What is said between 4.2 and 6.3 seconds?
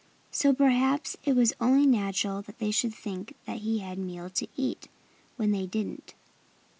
to eat when they didn't.